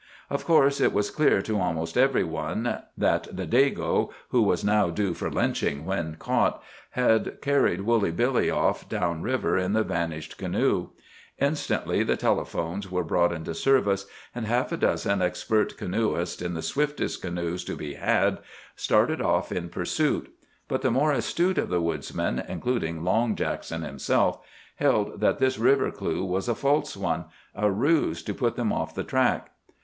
[0.31, 2.63] Of course, it was clear to almost every one
[2.97, 9.21] that the "Dago"—who was now due for lynching when caught—had carried Woolly Billy off down
[9.21, 10.89] river in the vanished canoe.
[11.37, 16.63] Instantly the telephones were brought into service, and half a dozen expert canoeists, in the
[16.63, 18.39] swiftest canoes to be had,
[18.75, 20.33] started off in pursuit.
[20.67, 26.25] But the more astute of the woods men—including Long Jackson himself—held that this river clue
[26.25, 29.51] was a false one, a ruse to put them off the track.